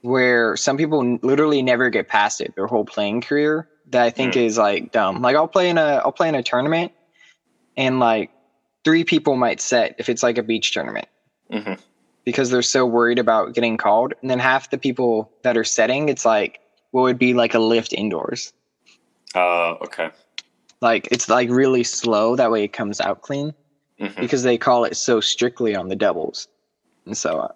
where 0.00 0.56
some 0.56 0.76
people 0.76 1.20
literally 1.22 1.62
never 1.62 1.88
get 1.88 2.08
past 2.08 2.40
it 2.40 2.52
their 2.56 2.66
whole 2.66 2.84
playing 2.84 3.20
career. 3.20 3.68
That 3.90 4.02
I 4.02 4.10
think 4.10 4.36
is 4.36 4.58
like 4.58 4.90
dumb. 4.90 5.22
Like 5.22 5.36
I'll 5.36 5.46
play 5.46 5.70
in 5.70 5.78
a 5.78 6.02
I'll 6.04 6.10
play 6.10 6.28
in 6.28 6.34
a 6.34 6.42
tournament, 6.42 6.90
and 7.76 8.00
like 8.00 8.32
three 8.82 9.04
people 9.04 9.36
might 9.36 9.60
set 9.60 9.94
if 9.98 10.08
it's 10.08 10.20
like 10.20 10.36
a 10.36 10.42
beach 10.42 10.72
tournament 10.72 11.06
hmm 11.48 11.74
because 12.24 12.50
they're 12.50 12.60
so 12.60 12.84
worried 12.84 13.20
about 13.20 13.54
getting 13.54 13.76
called. 13.76 14.14
And 14.20 14.28
then 14.28 14.40
half 14.40 14.70
the 14.70 14.76
people 14.76 15.30
that 15.44 15.56
are 15.56 15.62
setting, 15.62 16.08
it's 16.08 16.24
like 16.24 16.58
what 16.90 17.02
would 17.02 17.20
be 17.20 17.34
like 17.34 17.54
a 17.54 17.60
lift 17.60 17.92
indoors. 17.92 18.52
Uh, 19.32 19.74
okay. 19.74 20.10
Like 20.80 21.06
it's 21.12 21.28
like 21.28 21.48
really 21.50 21.84
slow. 21.84 22.34
That 22.34 22.50
way 22.50 22.64
it 22.64 22.72
comes 22.72 23.00
out 23.00 23.20
clean 23.20 23.54
hmm 24.00 24.08
because 24.18 24.42
they 24.42 24.58
call 24.58 24.82
it 24.82 24.96
so 24.96 25.20
strictly 25.20 25.76
on 25.76 25.86
the 25.86 25.94
doubles. 25.94 26.48
And 27.06 27.16
so, 27.16 27.38
uh, 27.38 27.48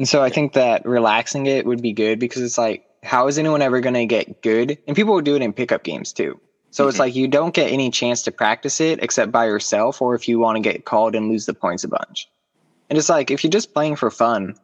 and 0.00 0.08
so 0.08 0.22
I 0.22 0.30
think 0.30 0.54
that 0.54 0.86
relaxing 0.86 1.44
it 1.44 1.66
would 1.66 1.82
be 1.82 1.92
good 1.92 2.18
because 2.18 2.40
it's 2.40 2.56
like, 2.56 2.86
how 3.02 3.26
is 3.28 3.36
anyone 3.38 3.60
ever 3.60 3.80
going 3.80 3.92
to 3.94 4.06
get 4.06 4.40
good? 4.40 4.78
And 4.86 4.96
people 4.96 5.12
will 5.12 5.20
do 5.20 5.36
it 5.36 5.42
in 5.42 5.52
pickup 5.52 5.84
games 5.84 6.10
too. 6.14 6.40
So 6.70 6.88
it's 6.88 6.96
Mhm. 6.96 7.00
like 7.00 7.14
you 7.14 7.28
don't 7.28 7.52
get 7.52 7.70
any 7.70 7.90
chance 7.90 8.22
to 8.22 8.30
practice 8.30 8.80
it 8.80 9.02
except 9.02 9.30
by 9.30 9.44
yourself 9.44 10.00
or 10.00 10.14
if 10.14 10.26
you 10.26 10.38
want 10.38 10.56
to 10.56 10.62
get 10.62 10.86
called 10.86 11.14
and 11.14 11.28
lose 11.28 11.44
the 11.44 11.52
points 11.52 11.84
a 11.84 11.88
bunch. 11.88 12.28
And 12.88 12.98
it's 12.98 13.10
like, 13.10 13.30
if 13.30 13.44
you're 13.44 13.50
just 13.50 13.74
playing 13.74 13.96
for 13.96 14.10
fun, 14.10 14.54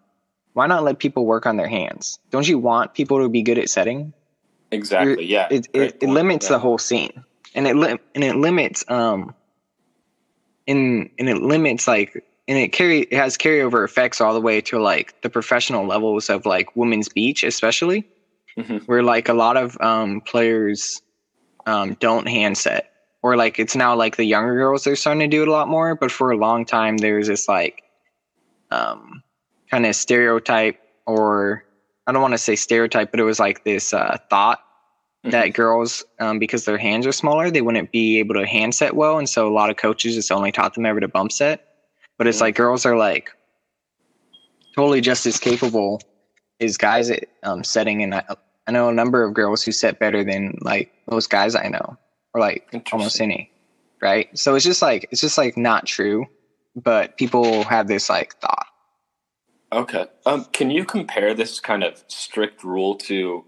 why 0.55 0.66
not 0.66 0.85
let 0.85 0.99
people 1.00 1.26
work 1.26 1.45
on 1.45 1.59
their 1.59 1.69
hands? 1.69 2.19
Don't 2.31 2.49
you 2.49 2.59
want 2.59 2.95
people 2.95 3.21
to 3.23 3.28
be 3.28 3.43
good 3.43 3.59
at 3.59 3.69
setting? 3.69 4.14
Exactly. 4.73 5.26
Yeah. 5.26 5.49
it 5.50 5.69
it, 5.75 5.99
it 6.00 6.09
limits 6.09 6.47
Yeah. 6.47 6.52
the 6.57 6.59
whole 6.61 6.78
scene 6.78 7.25
and 7.55 7.66
it 7.66 7.76
li- 7.76 7.99
and 8.14 8.25
it 8.25 8.37
limits 8.37 8.85
um 8.88 9.35
in 10.66 11.11
and 11.19 11.28
it 11.28 11.43
limits 11.43 11.87
like 11.87 12.25
and 12.49 12.59
it 12.59 12.73
carry 12.73 13.00
it 13.11 13.12
has 13.17 13.37
carryover 13.37 13.85
effects 13.85 14.21
all 14.21 14.35
the 14.35 14.41
way 14.41 14.61
to 14.61 14.79
like 14.79 15.12
the 15.23 15.31
professional 15.31 15.87
levels 15.87 16.29
of 16.31 16.47
like 16.47 16.75
women's 16.76 17.09
beach 17.09 17.43
especially 17.43 18.05
Mhm. 18.59 18.83
where 18.87 19.03
like 19.03 19.29
a 19.29 19.35
lot 19.35 19.57
of 19.57 19.76
um 19.81 20.21
players 20.23 21.00
um 21.67 21.95
don't 22.00 22.29
handset 22.29 22.85
or 23.23 23.37
like 23.37 23.59
it's 23.59 23.76
now 23.76 23.95
like 23.95 24.17
the 24.17 24.25
younger 24.25 24.55
girls 24.55 24.85
they're 24.85 24.97
starting 24.97 25.21
to 25.21 25.26
do 25.37 25.43
it 25.43 25.49
a 25.49 25.53
lot 25.53 25.69
more 25.69 25.95
but 25.95 26.11
for 26.11 26.31
a 26.31 26.37
long 26.37 26.65
time 26.65 26.97
there's 26.99 27.26
this 27.29 27.49
like 27.49 27.83
um 28.71 29.23
kind 29.71 29.85
of 29.87 29.95
stereotype 29.95 30.76
or 31.07 31.62
I 32.07 32.12
don't 32.12 32.23
want 32.23 32.35
to 32.35 32.38
say 32.38 32.55
stereotype, 32.55 33.11
but 33.11 33.19
it 33.19 33.25
was 33.25 33.41
like 33.41 33.65
this 33.65 33.93
uh, 33.93 34.17
thought 34.31 34.61
that 35.25 35.55
girls, 35.55 36.05
um, 36.21 36.38
because 36.38 36.65
their 36.67 36.79
hands 36.79 37.05
are 37.05 37.11
smaller, 37.11 37.50
they 37.50 37.62
wouldn't 37.62 37.91
be 37.91 38.21
able 38.21 38.37
to 38.37 38.47
hand 38.47 38.76
set 38.76 38.95
well, 38.95 39.19
and 39.19 39.29
so 39.29 39.49
a 39.49 39.53
lot 39.53 39.71
of 39.71 39.76
coaches 39.76 40.15
just 40.15 40.31
only 40.31 40.53
taught 40.53 40.75
them 40.75 40.87
ever 40.87 41.00
to 41.00 41.09
bump 41.09 41.33
set. 41.33 41.65
But 42.18 42.26
it's 42.26 42.38
Mhm. 42.38 42.42
like 42.42 42.54
girls 42.56 42.87
are 42.87 42.96
like 42.96 43.30
totally 44.75 45.00
just 45.00 45.26
as 45.26 45.38
capable 45.38 46.00
as 46.61 46.76
guys 46.76 47.11
at 47.11 47.25
um, 47.42 47.62
setting, 47.64 48.02
and 48.02 48.14
I, 48.14 48.23
I 48.66 48.73
know 48.73 48.88
a 48.88 48.92
number 48.94 49.23
of 49.25 49.35
girls 49.35 49.62
who 49.62 49.73
set 49.73 49.99
better 49.99 50.25
than 50.25 50.56
like 50.62 50.90
most 51.11 51.30
guys 51.30 51.54
I 51.54 51.68
know, 51.68 51.96
or 52.35 52.40
like 52.40 52.66
almost 52.92 53.20
any, 53.20 53.50
right? 54.00 54.28
So 54.38 54.54
it's 54.54 54.64
just 54.64 54.82
like 54.82 55.08
it's 55.11 55.20
just 55.20 55.37
like 55.38 55.56
not 55.56 55.87
true, 55.87 56.26
but 56.75 57.16
people 57.18 57.64
have 57.64 57.88
this 57.88 58.08
like 58.08 58.35
thought. 58.40 58.66
Okay. 59.73 60.06
Um, 60.25 60.44
can 60.52 60.70
you 60.70 60.85
compare 60.85 61.35
this 61.35 61.61
kind 61.61 61.82
of 61.85 62.02
strict 62.08 62.62
rule 62.64 62.94
to 62.96 63.44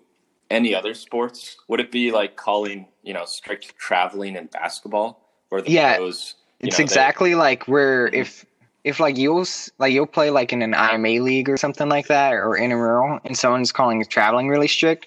any 0.50 0.74
other 0.74 0.92
sports? 0.92 1.56
Would 1.68 1.80
it 1.80 1.90
be 1.92 2.10
like 2.10 2.36
calling, 2.36 2.88
you 3.02 3.14
know, 3.14 3.24
strict 3.24 3.76
traveling 3.78 4.36
in 4.36 4.46
basketball, 4.46 5.22
where 5.48 5.62
the 5.62 5.70
Yeah, 5.70 5.96
pros? 5.96 6.34
It's 6.60 6.74
know, 6.74 6.76
they- 6.78 6.82
exactly 6.84 7.34
like 7.34 7.64
where 7.68 8.08
Mhm. 8.08 8.14
if 8.14 8.44
if 8.88 9.00
like 9.00 9.18
you'll 9.18 9.44
like 9.78 9.92
you'll 9.92 10.06
play 10.06 10.30
like 10.30 10.52
in 10.52 10.62
an 10.62 10.74
IMA 10.74 11.22
league 11.22 11.50
or 11.50 11.58
something 11.58 11.88
like 11.88 12.08
that 12.08 12.32
or 12.32 12.56
intramural 12.56 13.20
and 13.22 13.36
someone's 13.36 13.70
calling 13.70 14.02
traveling 14.06 14.48
really 14.48 14.66
strict, 14.66 15.06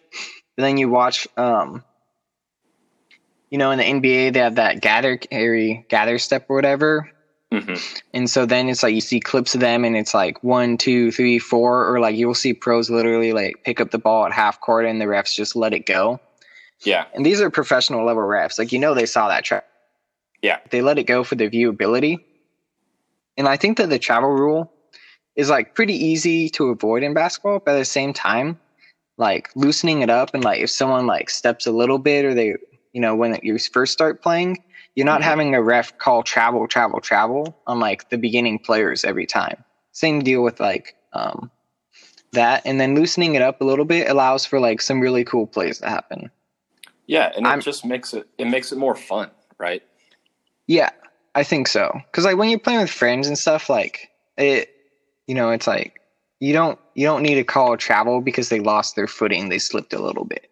but 0.56 0.64
then 0.64 0.78
you 0.78 0.88
watch 0.88 1.28
um 1.36 1.84
you 3.50 3.58
know 3.58 3.72
in 3.72 3.80
the 3.80 3.84
NBA 3.84 4.34
they 4.34 4.40
have 4.40 4.56
that 4.56 4.82
gather 4.82 5.18
carry 5.18 5.84
gather 5.90 6.20
step 6.20 6.46
or 6.48 6.56
whatever. 6.56 7.10
Mhm. 7.52 8.02
And 8.14 8.30
so 8.30 8.46
then 8.46 8.70
it's 8.70 8.84
like 8.84 8.94
you 8.94 9.02
see 9.02 9.20
clips 9.20 9.56
of 9.56 9.62
them 9.62 9.84
and 9.84 9.98
it's 9.98 10.14
like 10.14 10.42
one, 10.42 10.78
two, 10.78 11.12
three, 11.12 11.38
four, 11.38 11.92
or 11.92 12.00
like 12.00 12.16
you'll 12.16 12.34
see 12.34 12.54
pros 12.54 12.90
literally 12.90 13.34
like 13.34 13.64
pick 13.66 13.82
up 13.82 13.92
the 13.92 13.98
ball 13.98 14.26
at 14.26 14.32
half 14.32 14.62
court 14.62 14.86
and 14.86 15.02
the 15.02 15.06
refs 15.06 15.36
just 15.36 15.56
let 15.56 15.74
it 15.74 15.86
go. 15.86 16.20
Yeah. 16.82 17.06
And 17.14 17.26
these 17.26 17.42
are 17.42 17.50
professional 17.50 18.06
level 18.06 18.24
refs. 18.24 18.60
Like 18.60 18.72
you 18.72 18.80
know 18.80 18.94
they 18.94 19.08
saw 19.08 19.28
that 19.28 19.44
track. 19.44 19.66
Yeah. 20.42 20.60
They 20.70 20.82
let 20.82 21.00
it 21.00 21.04
go 21.04 21.24
for 21.24 21.36
the 21.36 21.50
viewability. 21.50 22.20
And 23.38 23.48
I 23.48 23.58
think 23.58 23.78
that 23.78 23.90
the 23.90 24.00
travel 24.00 24.30
rule 24.30 24.72
is 25.36 25.50
like 25.50 25.76
pretty 25.76 25.94
easy 25.94 26.50
to 26.50 26.70
avoid 26.70 27.04
in 27.04 27.14
basketball, 27.14 27.60
but 27.60 27.76
at 27.76 27.80
the 27.80 27.86
same 27.86 28.14
time, 28.14 28.60
like 29.18 29.50
loosening 29.56 30.02
it 30.02 30.10
up 30.10 30.34
and 30.34 30.44
like 30.44 30.62
if 30.62 30.70
someone 30.70 31.06
like 31.08 31.30
steps 31.30 31.66
a 31.68 31.72
little 31.72 32.00
bit 32.00 32.26
or 32.26 32.34
they 32.34 32.56
you 32.94 33.00
know, 33.00 33.16
when 33.16 33.40
you 33.42 33.58
first 33.58 33.94
start 33.94 34.22
playing, 34.22 34.58
you're 34.96 35.06
not 35.06 35.22
Mhm. 35.22 35.26
having 35.26 35.56
a 35.56 35.62
ref 35.64 35.98
call 35.98 36.24
travel, 36.24 36.68
travel, 36.68 37.00
travel 37.00 37.58
on 37.66 37.80
like 37.80 38.10
the 38.10 38.18
beginning 38.18 38.60
players 38.60 39.06
every 39.06 39.26
time. 39.26 39.64
Same 39.94 40.22
deal 40.22 40.44
with 40.44 40.60
like 40.60 40.96
um 41.14 41.50
that. 42.34 42.62
And 42.66 42.80
then 42.82 42.96
loosening 42.96 43.36
it 43.36 43.42
up 43.42 43.62
a 43.62 43.64
little 43.64 43.86
bit 43.86 44.10
allows 44.10 44.46
for 44.46 44.60
like 44.60 44.82
some 44.82 45.00
really 45.00 45.24
cool 45.24 45.48
plays 45.48 45.80
to 45.80 45.90
happen. 45.90 46.30
Yeah, 47.08 47.32
and 47.36 47.46
it 47.46 47.50
I'm- 47.50 47.62
just 47.62 47.86
makes 47.86 48.14
it 48.14 48.28
it 48.38 48.46
makes 48.48 48.72
it 48.74 48.78
more 48.78 48.96
fun, 48.96 49.32
right? 49.58 49.84
Yeah, 50.68 50.90
I 51.36 51.44
think 51.44 51.68
so. 51.68 51.92
Because 52.12 52.26
like 52.26 52.38
when 52.38 52.50
you're 52.50 52.60
playing 52.60 52.82
with 52.82 52.90
friends 52.90 53.28
and 53.28 53.38
stuff, 53.38 53.70
like 53.70 54.10
it, 54.38 54.70
you 55.28 55.36
know, 55.36 55.52
it's 55.52 55.68
like 55.68 56.02
you 56.40 56.54
don't 56.54 56.80
you 56.96 57.06
don't 57.06 57.24
need 57.24 57.36
to 57.36 57.44
call 57.44 57.78
travel 57.78 58.22
because 58.22 58.50
they 58.50 58.60
lost 58.60 58.96
their 58.96 59.08
footing, 59.08 59.50
they 59.50 59.60
slipped 59.60 59.94
a 59.94 60.02
little 60.02 60.26
bit, 60.26 60.50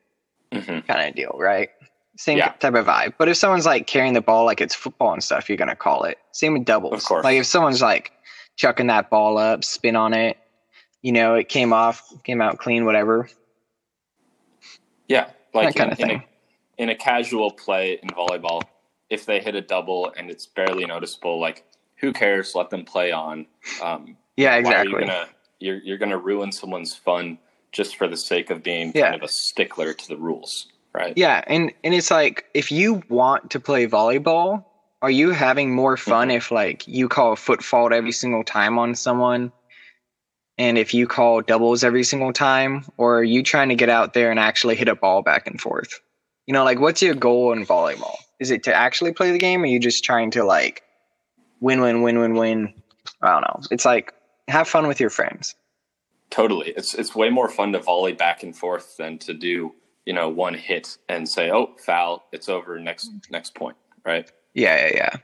hmm 0.54 0.80
kind 0.80 1.10
of 1.10 1.16
deal, 1.16 1.36
right? 1.38 1.70
Same 2.18 2.38
Yeah. 2.38 2.52
type 2.60 2.76
of 2.76 2.86
vibe. 2.86 3.14
But 3.18 3.30
if 3.30 3.38
someone's 3.38 3.66
like 3.66 3.88
carrying 3.88 4.14
the 4.14 4.22
ball 4.22 4.46
like 4.46 4.62
it's 4.62 4.76
football 4.76 5.14
and 5.14 5.24
stuff, 5.24 5.50
you're 5.50 5.58
gonna 5.58 5.76
call 5.76 6.04
it. 6.04 6.18
Same 6.32 6.54
with 6.54 6.66
doubles. 6.66 6.94
Of 6.94 7.04
course. 7.04 7.24
Like 7.24 7.38
if 7.38 7.46
someone's 7.46 7.82
like 7.82 8.12
chucking 8.56 8.88
that 8.88 9.10
ball 9.10 9.38
up, 9.38 9.64
spin 9.64 9.96
on 9.96 10.14
it, 10.14 10.38
you 11.02 11.12
know, 11.12 11.36
it 11.36 11.50
came 11.50 11.74
off, 11.74 12.04
came 12.24 12.42
out 12.42 12.58
clean, 12.58 12.86
whatever. 12.86 13.30
Yeah, 15.08 15.30
like 15.54 15.76
That 15.76 16.00
in, 16.00 16.10
in, 16.10 16.16
a, 16.18 16.24
in 16.78 16.90
a 16.90 16.96
casual 16.96 17.52
play 17.52 18.00
in 18.02 18.10
volleyball, 18.10 18.62
if 19.10 19.26
they 19.26 19.40
hit 19.40 19.56
a 19.56 19.62
double 19.62 20.12
and 20.18 20.30
it's 20.30 20.46
barely 20.46 20.86
noticeable, 20.86 21.40
like 21.40 21.66
who 21.98 22.14
cares? 22.14 22.56
Let 22.56 22.70
them 22.70 22.86
play 22.86 23.12
on. 23.12 23.46
Um, 23.82 24.16
Yeah, 24.38 24.52
why 24.52 24.56
are 24.56 24.60
exactly. 24.60 24.92
you 24.92 25.00
gonna 25.00 25.28
you're 25.60 25.78
you're 25.78 25.98
gonna 25.98 26.18
ruin 26.18 26.52
someone's 26.52 26.96
fun 26.96 27.38
just 27.72 27.98
for 27.98 28.08
the 28.08 28.18
sake 28.18 28.50
of 28.50 28.64
being 28.64 28.92
Yeah. 28.96 29.10
kind 29.10 29.16
of 29.16 29.24
a 29.24 29.28
stickler 29.32 29.94
to 29.94 30.08
the 30.08 30.18
rules, 30.18 30.68
right? 30.94 31.14
Yeah, 31.18 31.44
and 31.48 31.72
and 31.84 31.94
it's 31.94 32.10
like 32.12 32.46
if 32.54 32.72
you 32.72 33.04
want 33.10 33.52
to 33.52 33.60
play 33.60 33.86
volleyball, 33.88 34.64
are 35.02 35.12
you 35.12 35.32
having 35.32 35.74
more 35.76 35.98
fun 35.98 36.32
if 36.32 36.52
like 36.52 36.88
you 36.88 37.08
call 37.10 37.34
a 37.34 37.36
foot 37.36 37.64
fault 37.64 37.92
every 37.92 38.12
single 38.12 38.44
time 38.44 38.80
on 38.80 38.96
someone? 38.96 39.52
And 40.58 40.78
if 40.78 40.94
you 40.94 41.08
call 41.08 41.40
doubles 41.42 41.86
every 41.86 42.04
single 42.04 42.34
time, 42.34 42.84
or 42.98 43.20
are 43.20 43.24
you 43.24 43.44
trying 43.44 43.70
to 43.70 43.76
get 43.76 43.88
out 43.88 44.14
there 44.14 44.30
and 44.30 44.38
actually 44.40 44.76
hit 44.76 44.90
a 44.90 44.96
ball 44.96 45.22
back 45.22 45.48
and 45.48 45.60
forth? 45.60 46.02
You 46.48 46.54
know, 46.54 46.64
like 46.66 46.80
what's 46.80 47.02
your 47.02 47.16
goal 47.16 47.54
in 47.54 47.66
volleyball? 47.66 48.16
Is 48.40 48.52
it 48.52 48.64
to 48.64 48.74
actually 48.74 49.14
play 49.14 49.32
the 49.32 49.38
game, 49.38 49.62
or 49.62 49.64
are 49.64 49.68
you 49.68 49.80
just 49.80 50.04
trying 50.04 50.32
to 50.32 50.44
like 50.44 50.84
win, 51.60 51.82
win, 51.82 52.02
win, 52.02 52.20
win, 52.20 52.34
win? 52.34 52.74
I 53.22 53.32
don't 53.32 53.42
know. 53.42 53.60
It's 53.72 53.86
like 53.86 54.14
have 54.48 54.68
fun 54.68 54.88
with 54.88 55.00
your 55.00 55.10
friends. 55.10 55.56
Totally. 56.30 56.74
It's 56.78 56.94
it's 56.94 57.16
way 57.16 57.30
more 57.30 57.50
fun 57.50 57.74
to 57.74 57.80
volley 57.80 58.14
back 58.14 58.44
and 58.44 58.56
forth 58.56 58.98
than 58.98 59.18
to 59.20 59.34
do, 59.34 59.74
you 60.06 60.14
know, 60.14 60.30
one 60.30 60.54
hit 60.54 60.98
and 61.10 61.28
say, 61.28 61.52
"Oh, 61.52 61.76
foul, 61.78 62.28
it's 62.32 62.50
over, 62.50 62.80
next 62.80 63.12
next 63.30 63.56
point." 63.56 63.78
Right? 64.06 64.32
Yeah, 64.54 64.88
yeah, 64.88 64.92
yeah. 64.96 65.16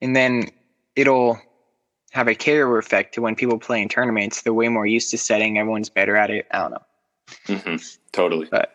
And 0.00 0.14
then 0.14 0.50
it'll 0.96 1.38
have 2.12 2.28
a 2.28 2.34
carryover 2.34 2.78
effect 2.78 3.14
to 3.14 3.20
when 3.20 3.34
people 3.34 3.58
play 3.58 3.82
in 3.82 3.88
tournaments. 3.88 4.42
They're 4.42 4.54
way 4.54 4.68
more 4.68 4.86
used 4.86 5.10
to 5.10 5.18
setting. 5.18 5.58
Everyone's 5.58 5.90
better 5.90 6.16
at 6.16 6.30
it. 6.30 6.46
I 6.52 6.58
don't 6.58 6.70
know. 6.70 6.82
mm-hmm. 7.46 7.76
Totally. 8.12 8.46
But 8.50 8.72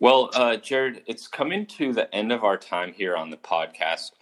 Well, 0.00 0.30
uh, 0.32 0.56
Jared, 0.56 1.02
it's 1.06 1.28
coming 1.28 1.66
to 1.66 1.92
the 1.92 2.12
end 2.14 2.32
of 2.32 2.42
our 2.42 2.56
time 2.56 2.94
here 2.94 3.14
on 3.14 3.28
the 3.28 3.36
podcast. 3.36 4.12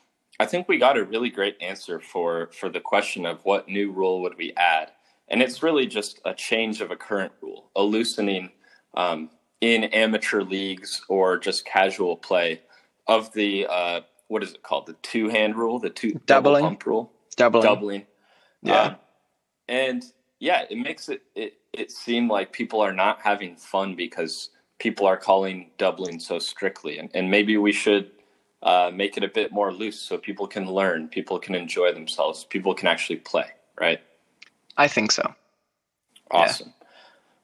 I 0.40 0.47
think 0.47 0.68
we 0.68 0.76
got 0.76 0.97
a 0.99 1.04
really 1.04 1.30
great 1.30 1.56
answer 1.61 2.00
for 2.00 2.50
for 2.52 2.68
the 2.68 2.80
question 2.80 3.25
of 3.25 3.44
what 3.44 3.68
new 3.68 3.92
rule 3.92 4.20
would 4.23 4.37
we 4.37 4.52
add, 4.56 4.90
and 5.28 5.40
it's 5.40 5.62
really 5.62 5.87
just 5.87 6.20
a 6.25 6.35
change 6.35 6.80
of 6.80 6.90
a 6.90 6.97
current 6.97 7.32
rule, 7.40 7.70
a 7.76 7.82
loosening 7.82 8.50
um, 8.94 9.30
in 9.61 9.85
amateur 9.85 10.42
leagues 10.42 11.02
or 11.08 11.38
just 11.38 11.64
casual 11.64 12.16
play 12.16 12.61
of 13.06 13.32
the 13.32 13.64
uh, 13.70 14.00
what 14.26 14.42
is 14.42 14.54
it 14.54 14.64
called? 14.64 14.87
The 14.87 14.97
two 15.02 15.28
hand 15.28 15.54
rule, 15.54 15.78
the 15.78 15.90
two 15.90 16.20
Doubling. 16.26 16.54
double 16.54 16.61
pump 16.61 16.87
rule, 16.87 17.12
Doubling. 17.37 17.62
doubling. 17.62 18.06
Yeah. 18.62 18.82
Um, 18.82 18.97
and 19.68 20.04
yeah, 20.40 20.64
it 20.68 20.76
makes 20.76 21.08
it, 21.08 21.23
it 21.37 21.54
it 21.73 21.92
seem 21.92 22.28
like 22.28 22.52
people 22.52 22.80
are 22.80 22.92
not 22.92 23.20
having 23.23 23.54
fun 23.54 23.94
because 23.94 24.50
people 24.78 25.06
are 25.06 25.16
calling 25.16 25.70
doubling 25.78 26.20
so 26.20 26.38
strictly, 26.38 26.99
and, 26.99 27.11
and 27.14 27.30
maybe 27.30 27.56
we 27.56 27.73
should 27.73 28.11
uh, 28.62 28.90
make 28.92 29.16
it 29.16 29.25
a 29.25 29.28
bit 29.28 29.52
more 29.52 29.73
loose 29.73 30.00
so 30.00 30.18
people 30.18 30.47
can 30.47 30.66
learn, 30.70 31.08
people 31.08 31.38
can 31.38 31.54
enjoy 31.54 31.92
themselves, 31.92 32.44
people 32.44 32.75
can 32.75 32.88
actually 32.88 33.16
play. 33.16 33.47
Right. 33.80 34.00
I 34.76 34.88
think 34.88 35.12
so. 35.12 35.35
Awesome. 36.30 36.75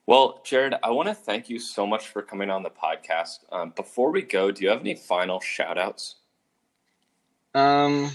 Well, 0.06 0.42
Jared, 0.44 0.74
I 0.82 0.90
want 0.90 1.08
to 1.08 1.14
thank 1.14 1.48
you 1.48 1.58
so 1.58 1.86
much 1.86 2.08
for 2.08 2.20
coming 2.20 2.50
on 2.50 2.62
the 2.62 2.70
podcast. 2.70 3.38
Um, 3.50 3.72
before 3.74 4.10
we 4.10 4.22
go, 4.22 4.50
do 4.50 4.62
you 4.62 4.70
have 4.70 4.80
any 4.80 4.94
final 4.94 5.40
shout 5.40 5.78
outs? 5.78 6.16
Um, 7.54 8.10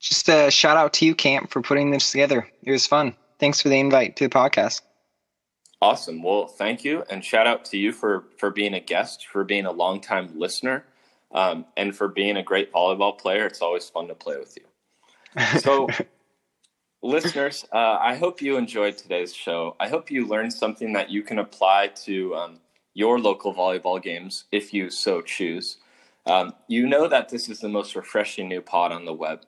just 0.00 0.28
a 0.28 0.50
shout 0.50 0.76
out 0.76 0.94
to 0.94 1.06
you, 1.06 1.14
Camp, 1.14 1.50
for 1.50 1.62
putting 1.62 1.90
this 1.90 2.10
together. 2.10 2.48
It 2.62 2.72
was 2.72 2.86
fun. 2.86 3.14
Thanks 3.38 3.60
for 3.60 3.68
the 3.68 3.78
invite 3.78 4.16
to 4.16 4.24
the 4.24 4.30
podcast. 4.30 4.80
Awesome. 5.82 6.22
Well, 6.22 6.46
thank 6.46 6.84
you, 6.84 7.04
and 7.10 7.22
shout 7.22 7.46
out 7.46 7.64
to 7.66 7.76
you 7.76 7.92
for 7.92 8.24
for 8.38 8.50
being 8.50 8.72
a 8.72 8.80
guest, 8.80 9.26
for 9.26 9.44
being 9.44 9.66
a 9.66 9.72
longtime 9.72 10.30
listener, 10.34 10.84
um, 11.32 11.66
and 11.76 11.94
for 11.94 12.08
being 12.08 12.38
a 12.38 12.42
great 12.42 12.72
volleyball 12.72 13.16
player. 13.16 13.46
It's 13.46 13.60
always 13.60 13.88
fun 13.88 14.08
to 14.08 14.14
play 14.14 14.38
with 14.38 14.56
you. 14.56 15.58
So, 15.60 15.88
listeners, 17.02 17.66
uh, 17.72 17.98
I 18.00 18.14
hope 18.14 18.40
you 18.40 18.56
enjoyed 18.56 18.96
today's 18.96 19.34
show. 19.34 19.76
I 19.78 19.88
hope 19.88 20.10
you 20.10 20.26
learned 20.26 20.54
something 20.54 20.94
that 20.94 21.10
you 21.10 21.22
can 21.22 21.38
apply 21.38 21.88
to 22.04 22.34
um, 22.34 22.60
your 22.94 23.20
local 23.20 23.52
volleyball 23.52 24.02
games 24.02 24.44
if 24.50 24.72
you 24.72 24.88
so 24.88 25.20
choose. 25.20 25.76
Um, 26.24 26.54
you 26.68 26.86
know 26.86 27.06
that 27.06 27.28
this 27.28 27.50
is 27.50 27.60
the 27.60 27.68
most 27.68 27.94
refreshing 27.94 28.48
new 28.48 28.62
pod 28.62 28.92
on 28.92 29.04
the 29.04 29.12
web. 29.12 29.42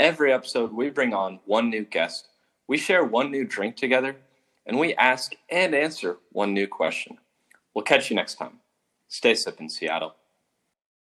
Every 0.00 0.32
episode, 0.32 0.72
we 0.72 0.88
bring 0.88 1.12
on 1.12 1.40
one 1.44 1.68
new 1.68 1.84
guest, 1.84 2.28
we 2.66 2.78
share 2.78 3.04
one 3.04 3.30
new 3.30 3.44
drink 3.44 3.76
together, 3.76 4.16
and 4.66 4.78
we 4.78 4.94
ask 4.94 5.34
and 5.48 5.74
answer 5.74 6.18
one 6.32 6.52
new 6.52 6.66
question. 6.66 7.18
We'll 7.74 7.84
catch 7.84 8.10
you 8.10 8.16
next 8.16 8.34
time. 8.34 8.60
Stay 9.08 9.34
sipping, 9.34 9.68
Seattle. 9.68 10.14